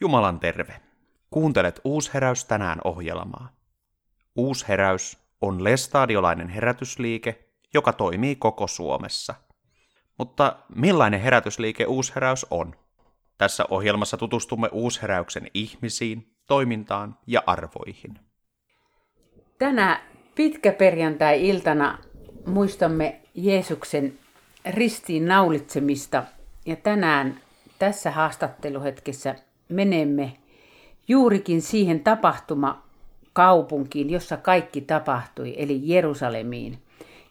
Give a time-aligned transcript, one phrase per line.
[0.00, 0.80] Jumalan terve.
[1.30, 3.48] Kuuntelet Uusheräys tänään ohjelmaa.
[4.36, 9.34] Uusheräys on lestadiolainen herätysliike, joka toimii koko Suomessa.
[10.18, 12.74] Mutta millainen herätysliike Uusheräys on?
[13.38, 18.18] Tässä ohjelmassa tutustumme Uusheräyksen ihmisiin, toimintaan ja arvoihin.
[19.58, 20.02] Tänä
[20.34, 21.98] pitkäperjantai-iltana
[22.46, 24.18] muistamme Jeesuksen
[24.70, 26.24] ristiin naulitsemista
[26.66, 27.40] ja tänään
[27.78, 29.34] tässä haastatteluhetkessä
[29.69, 30.37] menemme
[31.07, 32.83] juurikin siihen tapahtuma
[33.33, 36.81] kaupunkiin, jossa kaikki tapahtui, eli Jerusalemiin.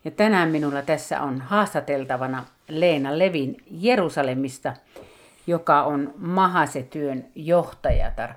[0.04, 4.72] Ja tänään minulla tässä on haastateltavana Leena Levin Jerusalemista,
[5.46, 8.30] joka on Mahasetyön johtajatar.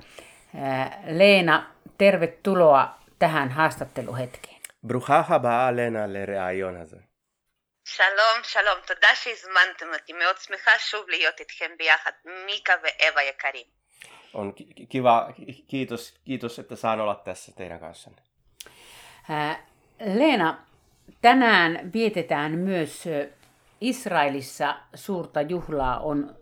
[1.08, 4.54] Leena, tervetuloa tähän haastatteluhetkeen.
[4.84, 6.98] ברוכה הבאה, לנה, לראיון הזה.
[7.86, 12.12] שלום, שלום, תודה שהזמנתם אותי, מאוד שמחה שוב להיות איתכם ביחד,
[12.45, 13.77] מיקה ואווה יקרים.
[14.34, 15.34] On ki- kiva,
[15.68, 18.21] kiitos, kiitos, että saan olla tässä teidän kanssanne.
[19.29, 19.66] Ää,
[19.99, 20.57] Leena,
[21.21, 23.29] tänään vietetään myös ö,
[23.82, 26.35] Israelissa suurta juhlaa, on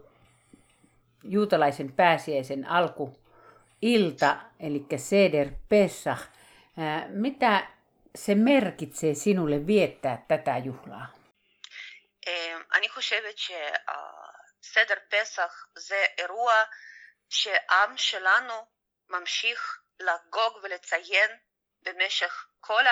[1.24, 6.22] juutalaisen pääsiäisen alkuilta, eli Seder Pesach.
[6.78, 7.68] Ää, Mitä
[8.16, 11.08] se merkitsee sinulle viettää tätä juhlaa?
[12.28, 16.54] אה, אני חושבת שסדר פסח זה אירוע
[17.31, 18.67] שהעם שלנו
[19.09, 21.31] ממשיך לחגוג ולציין
[21.83, 22.83] במשך כל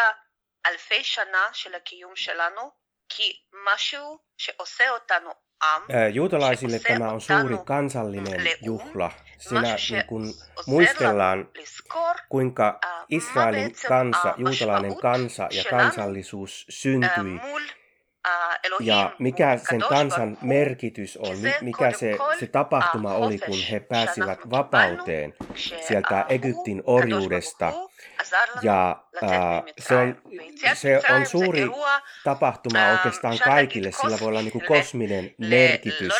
[0.65, 2.71] האלפי שנה של הקיום שלנו,
[3.09, 5.31] כי משהו שעושה אותנו
[5.63, 5.83] עם,
[6.13, 9.11] Juutalaisille tämä on suuri kansallinen juhla.
[9.39, 10.35] Siinä niin kun
[10.67, 11.49] muistellaan,
[12.29, 17.41] kuinka Israelin kansa, juutalainen kansa ja kansallisuus syntyi
[18.81, 25.35] ja mikä sen kansan merkitys on, mikä se, se tapahtuma oli, kun he pääsivät vapauteen
[25.81, 27.73] sieltä Egyptin orjuudesta.
[28.63, 29.31] Ja äh,
[29.79, 30.17] se, on,
[30.75, 31.63] se on suuri
[32.25, 36.13] tapahtuma oikeastaan kaikille, sillä voi olla niin kuin kosminen merkitys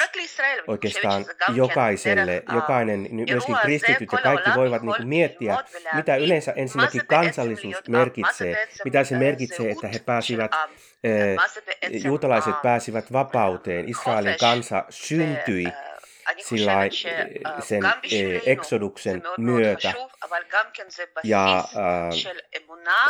[0.67, 2.43] oikeastaan jokaiselle.
[2.55, 5.65] Jokainen, myöskin kristityt ja kaikki voivat niin kuin miettiä,
[5.95, 10.51] mitä yleensä ensinnäkin kansallisuus merkitsee, mitä se merkitsee, että he pääsivät
[11.05, 11.37] Eh,
[11.83, 13.89] eh, juutalaiset pääsivät vapauteen.
[13.89, 15.65] Israelin kansa syntyi
[16.45, 16.91] sillä eh,
[17.61, 17.83] sen
[18.47, 19.93] eksoduksen myötä.
[21.25, 21.65] Ja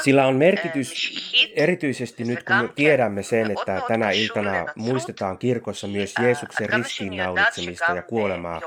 [0.02, 1.14] sillä on merkitys
[1.56, 8.60] erityisesti nyt, kun tiedämme sen, että tänä iltana muistetaan kirkossa myös Jeesuksen ristiinnaulitsemista ja kuolemaa.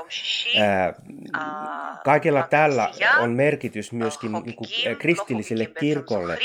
[2.04, 6.38] Kaikella tällä on merkitys myöskin niin kristilliselle kirkolle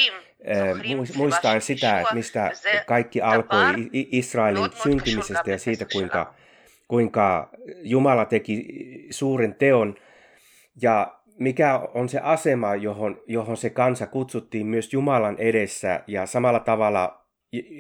[0.48, 2.52] Äh, muistaen sitä, että mistä
[2.88, 6.34] kaikki alkoi Israelin syntymisestä ja siitä, kuinka,
[6.88, 7.50] kuinka
[7.82, 8.68] Jumala teki
[9.10, 9.96] suuren teon.
[10.82, 16.04] Ja mikä on se asema, johon, johon se kansa kutsuttiin myös Jumalan edessä?
[16.08, 17.26] Ja samalla tavalla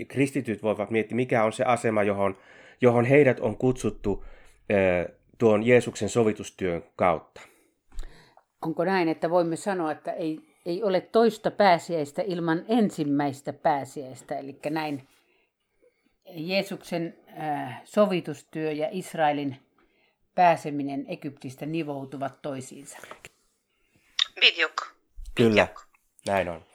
[0.07, 2.37] kristityt voivat miettiä, mikä on se asema, johon,
[2.81, 4.25] johon heidät on kutsuttu
[4.71, 7.41] äh, tuon Jeesuksen sovitustyön kautta.
[8.61, 14.35] Onko näin, että voimme sanoa, että ei ei ole toista pääsiäistä ilman ensimmäistä pääsiäistä.
[14.35, 15.07] Eli näin
[16.29, 19.57] Jeesuksen äh, sovitustyö ja Israelin
[20.35, 22.97] pääseminen Egyptistä nivoutuvat toisiinsa.
[24.41, 24.95] Vidjuk.
[25.35, 25.67] Kyllä,
[26.27, 26.65] näin on.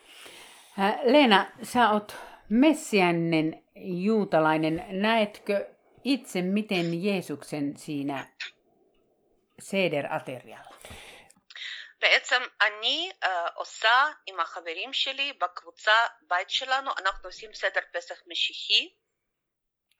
[0.78, 2.16] Äh, Leena, sä oot
[2.48, 4.84] messiännen juutalainen.
[4.90, 5.66] Näetkö
[6.04, 8.26] itse, miten Jeesuksen siinä
[9.60, 10.77] seder-aterialla?
[12.01, 13.89] בעצם אני אה, עושה
[14.27, 15.91] עם החברים שלי בקבוצה
[16.29, 18.89] בית שלנו, אנחנו עושים סדר פסח משיחי,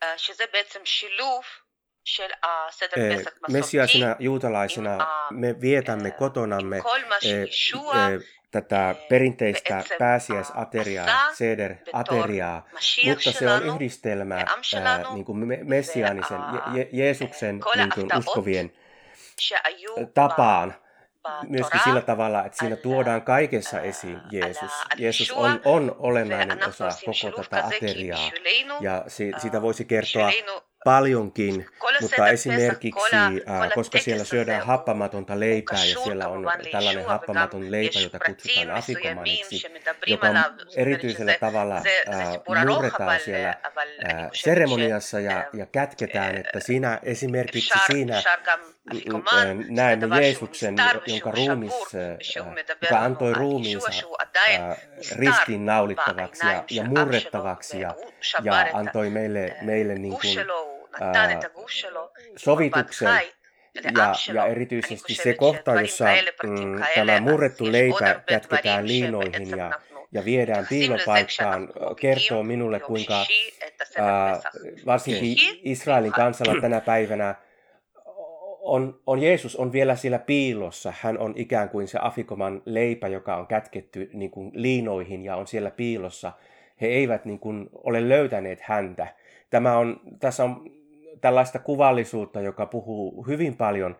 [0.03, 1.43] אה, שזה בעצם שילוב
[2.05, 7.15] של הסדר Eh, פסח מסורתי, Messiaisina juutalaisina עם me vietämme ה- kotonamme עם כל מה
[7.15, 8.21] eh, שישוע eh,
[8.51, 14.63] tätä perinteistä בעצם pääsiäisateriaa, עשה Seder-ateriaa, בתור משיח mutta se on שלנו, yhdistelmä העם ää,
[14.63, 18.67] שלנו, niin kuin me- messiaanisen, Je- Je- Jeesuksen כל niin kuin ההפתעות uskovien
[19.37, 20.83] שהיו tapaan, ב-
[21.48, 24.72] myöskin sillä tavalla, että siinä tuodaan kaikessa esiin Jeesus.
[24.96, 28.30] Jeesus on, on olennainen osa koko tätä ateriaa.
[28.80, 30.30] Ja si, sitä voisi kertoa
[30.84, 31.66] paljonkin,
[32.00, 33.00] mutta esimerkiksi,
[33.74, 39.66] koska siellä syödään happamatonta leipää ja siellä on tällainen happamaton leipä, jota kutsutaan afikomaniksi,
[40.06, 40.26] joka
[40.76, 41.82] erityisellä tavalla
[42.66, 43.54] murretaan siellä
[44.32, 48.22] seremoniassa ja, ja kätketään, että siinä esimerkiksi siinä
[48.92, 50.76] niin, eh, näemme Jeesuksen,
[51.06, 52.18] jonka ruumis, eh, eh,
[52.82, 53.88] joka antoi ruumiinsa
[55.16, 57.94] ristiinnaulittavaksi ja, ja murrettavaksi ja,
[58.42, 60.38] ja antoi meille, meille niin kuin,
[61.02, 61.38] äh,
[62.36, 63.08] sovituksen
[63.96, 66.04] ja, ja erityisesti se kohta, jossa
[66.42, 69.72] mm, tämä murrettu leipä kätketään liinoihin ja,
[70.12, 71.68] ja viedään piilopaikkaan,
[72.00, 74.40] kertoo minulle, kuinka äh,
[74.86, 77.34] varsinkin Israelin kansalla tänä päivänä
[78.68, 80.92] on, on Jeesus on vielä siellä piilossa.
[81.00, 85.46] Hän on ikään kuin se afikoman leipä, joka on kätketty niin kuin liinoihin ja on
[85.46, 86.32] siellä piilossa.
[86.80, 89.06] He eivät niin kuin ole löytäneet häntä.
[89.50, 90.70] Tämä on, tässä on
[91.20, 93.96] tällaista kuvallisuutta, joka puhuu hyvin paljon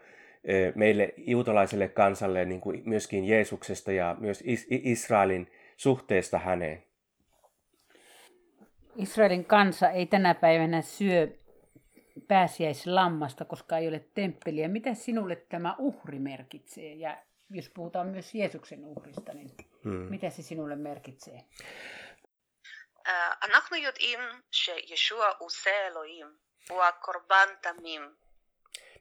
[0.75, 6.83] meille juutalaiselle kansalle niin kuin myöskin Jeesuksesta ja myös Israelin suhteesta häneen.
[8.97, 11.29] Israelin kansa ei tänä päivänä syö
[12.28, 14.68] pääsiäislammasta, koska ei ole temppeliä.
[14.68, 16.94] Mitä sinulle tämä uhri merkitsee?
[16.94, 17.18] Ja
[17.50, 19.52] jos puhutaan myös Jeesuksen uhrista, niin
[19.84, 19.92] hmm.
[19.92, 21.40] mitä se sinulle merkitsee?
[23.44, 24.20] אנחנו יודעים
[24.52, 26.28] שישוע הוא שא אלוהים,
[26.70, 28.16] הוא הקורבן תמים.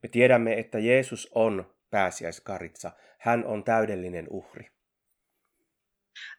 [0.02, 2.90] Me tiedämme, että Jeesus on pääsiäiskaritsa.
[3.18, 4.68] Hän on täydellinen uhri.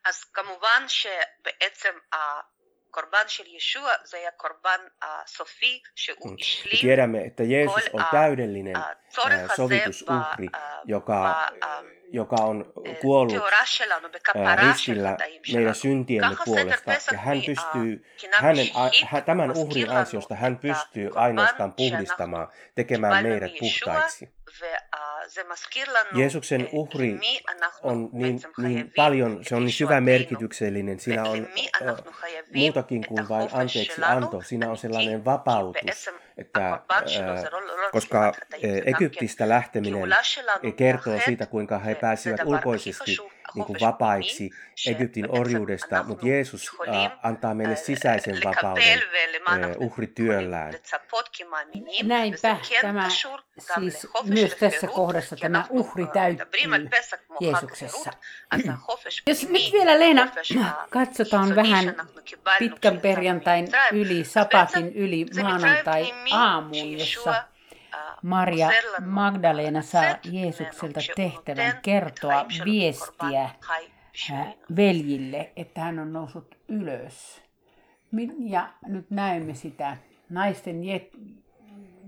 [0.06, 1.94] אז כמובן שבעצם
[2.94, 4.80] הקורבן של ישוע זה היה קורבן
[5.28, 8.76] סופי שהוא השלים Tiedämme, että Jeesus on täydellinen
[9.56, 10.48] sovitusuhri,
[10.86, 11.50] joka,
[12.12, 13.44] joka on kuollut
[14.56, 15.18] ristillä
[15.54, 16.92] meidän syntiemme puolesta.
[17.12, 18.68] Ja hän pystyy, hänen,
[19.26, 24.34] tämän uhrin ansiosta hän pystyy ainoastaan puhdistamaan, tekemään meidät puhtaiksi.
[26.15, 27.21] Jeesuksen uhri
[27.83, 31.01] on niin, niin paljon, se on niin syvä merkityksellinen.
[31.01, 31.49] Siinä on
[32.55, 34.43] muutakin kuin vain anteeksi anto.
[34.43, 36.81] Siinä on sellainen vapautus, että,
[37.93, 38.33] koska
[38.85, 40.09] Egyptistä lähteminen
[40.77, 43.19] kertoo siitä, kuinka he pääsivät ulkoisesti
[43.55, 44.51] niin kuin vapaiksi
[44.87, 49.01] Egyptin orjuudesta, mutta Jeesus äh, antaa meille sisäisen vapauden
[49.79, 50.75] uhrityöllään.
[52.03, 53.09] Näinpä tämä
[53.75, 56.61] siis myös tässä kohdassa tämä uhri täyttyy
[57.41, 58.11] Jeesuksessa.
[59.27, 60.29] Jos nyt vielä Leena
[60.91, 61.97] katsotaan vähän
[62.59, 67.45] pitkän perjantain yli, sapatin yli maanantai aamuun, jossa
[68.22, 68.70] Maria
[69.06, 73.50] Magdalena saa Jeesukselta tehtävän kertoa viestiä
[74.76, 77.44] veljille, että hän on noussut ylös.
[78.40, 79.98] Ja nyt näemme sitä
[80.30, 80.82] naisten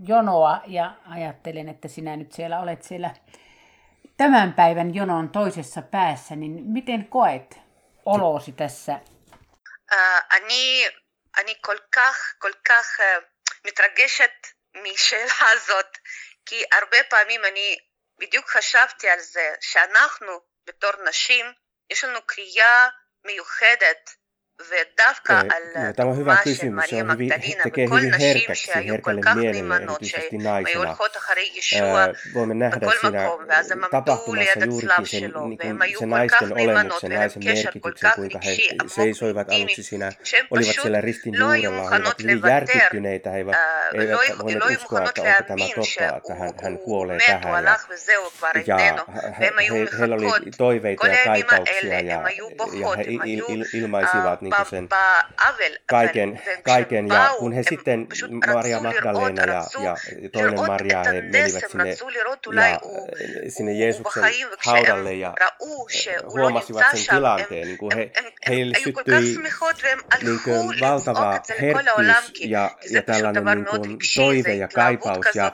[0.08, 3.12] jonoa ja ajattelen, että sinä nyt siellä olet siellä
[4.18, 7.60] tämän päivän jonon toisessa päässä, niin miten koet
[8.06, 9.00] olosi tässä?
[10.32, 10.86] אני,
[11.38, 13.00] אני כל כך, כל כך
[13.66, 14.36] מתרגשת
[14.75, 15.99] משאלה הזאת,
[16.47, 17.79] כי הרבה פעמים אני
[18.19, 21.47] בדיוק חשבתי על זה, שאנחנו בתור נשים,
[21.91, 22.89] יש לנו קריאה
[23.25, 24.11] מיוחדת
[25.87, 26.85] Ei, tämä on hyvä kysymys.
[26.91, 30.91] Se on hyvin, tekee hyvin herkäksi, herkälle mielelle, erityisesti naisena.
[30.91, 33.31] Äh, voimme nähdä siinä
[33.91, 40.13] tapahtumassa juurikin sen, niin kuin, se naisten olemuksen, naisen merkityksen, kuinka he seisoivat aluksi siinä,
[40.51, 43.57] olivat siellä ristin juurella, he olivat hyvin järkyttyneitä, he eivät,
[43.95, 47.65] eivät voineet uskoa, että onko tämä totta, että hän, hän kuolee tähän.
[48.67, 49.05] Ja, ja
[49.39, 49.53] he, he,
[49.99, 52.23] heillä oli toiveita ja taitauksia ja, ja
[52.97, 53.05] he
[53.79, 54.89] ilmaisivat niin kuin sen
[55.87, 57.09] kaiken, kaiken.
[57.09, 58.07] Ja kun he sitten,
[58.55, 59.97] Maria Magdalena ja, ja
[60.33, 61.97] toinen Maria, he menivät sinne,
[62.55, 62.81] ja,
[63.21, 64.25] eh, sinne Jeesuksen
[64.67, 67.67] haudalle ja eh, huomasivat sen tilanteen.
[67.67, 68.13] Niin kuin he,
[68.49, 69.37] heille syttyi
[70.23, 75.27] niin kuin valtava herkkyys ja, ja tällainen niin kuin toive ja kaipaus.
[75.35, 75.53] Ja,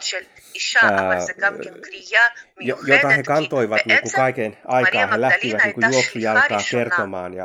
[2.87, 5.07] jota he kantoivat niin kuin kaiken aikaa.
[5.07, 7.35] He lähtivät niin kuin juoksujalkaa kertomaan.
[7.35, 7.45] Ja,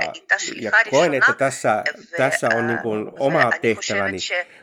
[0.55, 1.83] ja koen, että tässä,
[2.17, 4.17] tässä on niin kuin oma tehtäväni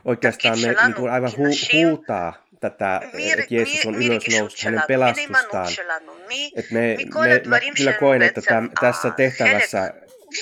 [0.05, 5.69] oikeastaan me niin kuin aivan hu, huutaa tätä, että Jeesus on ylös noussut hänen pelastustaan.
[6.57, 9.95] Että me, me, mä kyllä koen, että täm, tässä tehtävässä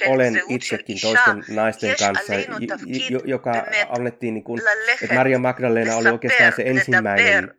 [0.07, 2.33] olen itsekin toisten naisten kanssa,
[3.25, 4.63] joka annettiin, niin kuin,
[5.03, 7.55] että Maria Magdalena oli oikeastaan se ensimmäinen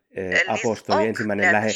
[0.48, 1.68] apostoli, ensimmäinen lähe,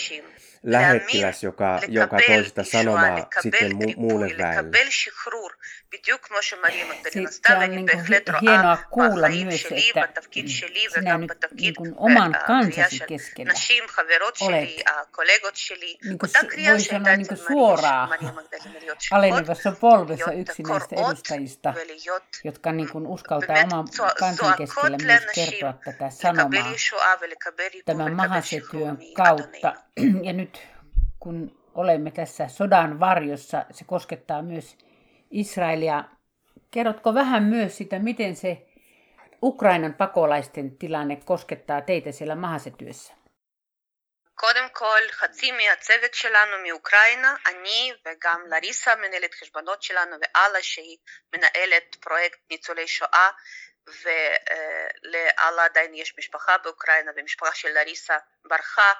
[0.63, 4.69] lähettiläs, joka, joka toi sitä sanomaa sitten mu- muulle väelle.
[7.29, 10.21] Se on niin kuin hienoa kuulla myös, että
[10.93, 11.31] sinä nyt
[11.61, 13.53] niin kuin oman kansasi keskellä
[14.41, 14.69] olet,
[16.03, 16.29] niin kuin,
[16.69, 18.09] voi sanoa niin kuin suoraan
[19.11, 21.73] alenevassa polvessa yksi näistä edustajista,
[22.43, 23.87] jotka niin kuin uskaltaa oman
[24.19, 26.73] kansan keskellä myös kertoa tätä sanomaa
[27.85, 29.73] tämän mahasetyön kautta.
[30.23, 30.67] Ja nyt
[31.19, 34.77] kun olemme tässä sodan varjossa, se koskettaa myös
[35.30, 36.04] Israelia.
[36.70, 38.66] Kerrotko vähän myös sitä, miten se
[39.42, 43.14] Ukrainan pakolaisten tilanne koskettaa teitä siellä mahasetyössä?
[44.34, 50.98] קודם כל, חצי מהצוות שלנו מאוקראינה, אני וגם לריסה, מנהלת חשבונות שלנו, ואללה שהיא
[51.34, 53.30] מנהלת פרויקט ניצולי שואה,
[53.86, 58.92] ולאללה עדיין יש משפחה באוקראינה, ומשפחה של לריסה ברחה,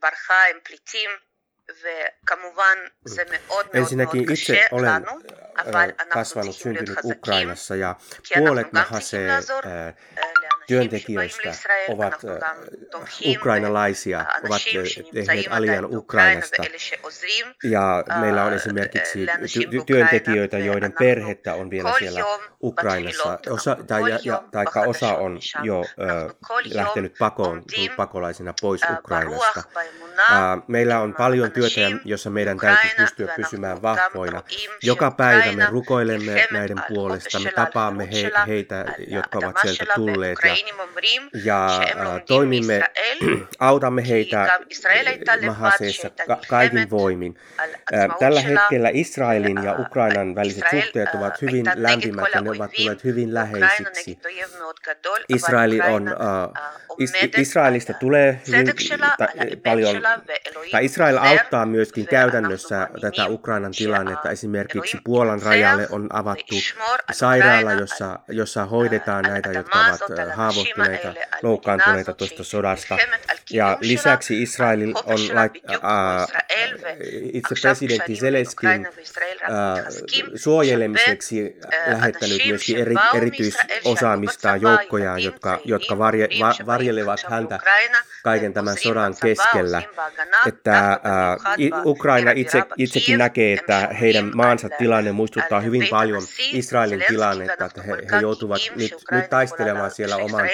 [0.00, 1.10] ברחה עם פליטים,
[1.70, 5.06] וכמובן זה מאוד מאוד מאוד קשה לנו,
[5.56, 7.48] אבל אנחנו צריכים להיות חזקים,
[8.22, 9.60] כי אנחנו גם צריכים לעזור
[10.69, 11.53] työntekijöistä
[11.87, 12.13] ovat
[13.25, 14.61] ukrainalaisia, ovat
[15.13, 16.63] tehneet alian Ukrainasta.
[17.63, 22.21] Ja meillä on esimerkiksi ty- työntekijöitä, joiden perhettä on vielä siellä
[22.63, 25.83] Ukrainassa, osa, tai, ja, taikka osa on jo
[26.73, 27.63] lähtenyt pakoon,
[27.97, 29.63] pakolaisina pois Ukrainasta.
[30.67, 34.43] Meillä on paljon työtä, jossa meidän täytyy pystyä pysymään vahvoina.
[34.83, 40.55] Joka päivä me rukoilemme näiden puolesta, me tapaamme he, heitä, jotka ovat sieltä tulleet ja
[41.43, 41.81] ja
[42.27, 42.83] toimimme,
[43.59, 44.59] autamme heitä
[45.45, 46.09] Mahaseessa
[46.47, 47.39] kaikin voimin.
[48.19, 53.33] Tällä hetkellä Israelin ja Ukrainan väliset suhteet ovat hyvin lämpimät ja ne ovat tulleet hyvin
[53.33, 54.19] läheisiksi.
[55.29, 56.99] Israeli on, uh,
[57.37, 58.65] Israelista tulee hyvin
[59.17, 59.27] ta,
[59.63, 59.95] paljon,
[60.71, 64.29] tai Israel auttaa myöskin käytännössä tätä Ukrainan tilannetta.
[64.29, 66.55] Esimerkiksi Puolan rajalle on avattu
[67.11, 69.99] sairaala, jossa, jossa hoidetaan näitä, jotka ovat
[70.35, 72.97] haavoittuneita loukkaantuneita, loukkaantuneita tuosta sodasta.
[73.49, 76.27] Ja lisäksi Israel on lait, äh,
[77.33, 78.87] itse presidentti Zelenskin
[80.35, 87.59] suojelemiseksi lähettänyt myöskin eri, erityisosaamista joukkoja, jotka, jotka varje, va, varjelevat häntä
[88.23, 89.81] kaiken tämän sodan keskellä.
[90.47, 90.99] Että äh,
[91.85, 97.97] Ukraina itse, itsekin näkee, että heidän maansa tilanne muistuttaa hyvin paljon Israelin tilannetta, että he,
[98.11, 100.49] he joutuvat nyt, nyt taistelemaan siellä oman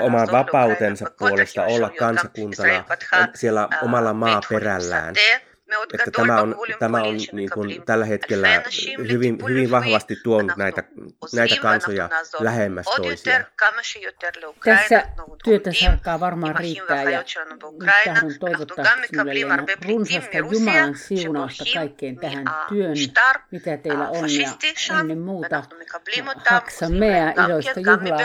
[0.00, 2.84] oman vapautensa puolesta olla kansakuntana
[3.34, 5.14] siellä omalla maaperällään.
[5.94, 8.48] Että tämä on, tämä on niin kuin tällä hetkellä
[9.08, 10.82] hyvin, hyvin vahvasti tuonut näitä,
[11.34, 12.08] näitä kansoja
[12.40, 13.46] lähemmäs toisiaan.
[14.64, 15.02] Tässä
[15.44, 17.24] työtä sarkaa varmaan riittää ja
[18.04, 22.96] tahdon toivottaa sinulle Leena runsasta Jumalan siunausta kaikkeen tähän työn,
[23.50, 24.50] mitä teillä on ja
[25.00, 25.62] ennen muuta
[26.46, 28.18] haksamea iloista juhlaa.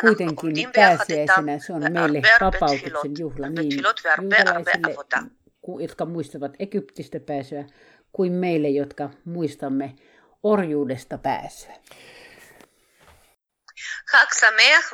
[0.00, 3.72] Kuitenkin pääsiäisenä se on meille vapautuksen juhla niin
[4.22, 5.39] juutalaisille
[5.80, 7.64] jotka muistavat Egyptistä pääsyä,
[8.12, 9.94] kuin meille, jotka muistamme
[10.42, 11.74] orjuudesta pääsyä.
[14.10, 14.92] Chag Sameach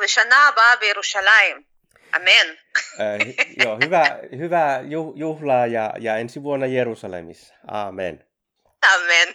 [0.82, 1.64] Jerusalem.
[2.12, 2.58] Amen.
[3.00, 4.80] Äh, joo, hyvää, hyvää
[5.14, 7.54] juhlaa ja, ja ensi vuonna Jerusalemissa.
[7.68, 8.26] Amen.
[8.94, 9.34] Amen.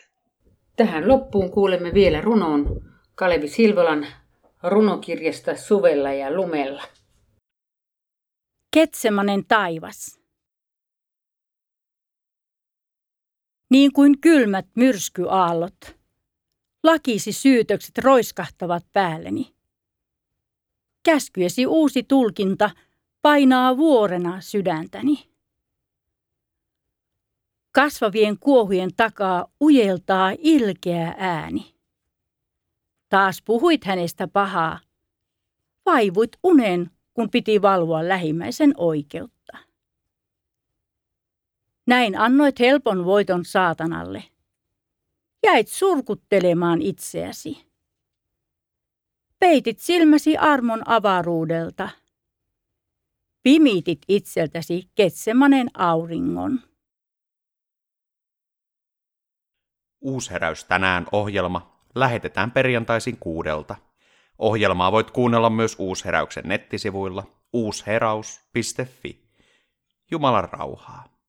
[0.76, 2.82] Tähän loppuun kuulemme vielä runon
[3.16, 4.08] Kalevi Silvolan
[4.64, 6.84] runokirjasta Suvella ja Lumella.
[8.74, 10.21] Ketsemanen taivas.
[13.72, 15.98] Niin kuin kylmät myrskyaallot.
[16.84, 19.54] Lakisi syytökset roiskahtavat päälleni.
[21.04, 22.70] Käskyesi uusi tulkinta
[23.22, 25.32] painaa vuorena sydäntäni.
[27.72, 31.76] Kasvavien kuohujen takaa ujeltaa ilkeä ääni.
[33.10, 34.80] Taas puhuit hänestä pahaa.
[35.86, 39.71] Vaivuit unen, kun piti valvoa lähimmäisen oikeutta.
[41.88, 44.24] Näin annoit helpon voiton saatanalle.
[45.44, 47.66] Jäit surkuttelemaan itseäsi.
[49.40, 51.90] Peitit silmäsi armon avaruudelta.
[53.44, 56.60] Pimitit itseltäsi ketsemanen auringon.
[60.02, 63.76] Uusheräys tänään ohjelma lähetetään perjantaisin kuudelta.
[64.38, 67.24] Ohjelmaa voit kuunnella myös Uusheräyksen nettisivuilla
[67.54, 69.30] uusheraus.fi.
[70.12, 71.21] Jumalan rauhaa.